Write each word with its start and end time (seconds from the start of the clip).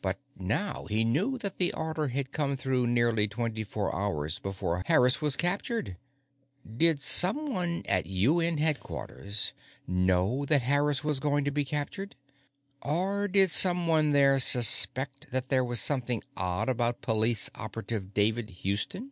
But 0.00 0.20
now 0.36 0.84
he 0.88 1.02
knew 1.02 1.38
that 1.38 1.56
the 1.58 1.72
order 1.72 2.06
had 2.06 2.30
come 2.30 2.56
through 2.56 2.86
nearly 2.86 3.26
twenty 3.26 3.64
four 3.64 3.92
hours 3.92 4.38
before 4.38 4.84
Harris 4.86 5.20
was 5.20 5.34
captured. 5.36 5.96
Did 6.76 7.00
someone 7.00 7.82
at 7.86 8.06
UN 8.06 8.58
Headquarters 8.58 9.54
know 9.84 10.44
that 10.44 10.62
Harris 10.62 11.02
was 11.02 11.18
going 11.18 11.44
to 11.46 11.50
be 11.50 11.64
captured? 11.64 12.14
Or 12.80 13.26
did 13.26 13.50
someone 13.50 14.12
there 14.12 14.38
suspect 14.38 15.32
that 15.32 15.48
there 15.48 15.64
was 15.64 15.80
something 15.80 16.22
odd 16.36 16.68
about 16.68 17.02
Police 17.02 17.50
Operative 17.56 18.14
David 18.14 18.50
Houston? 18.62 19.10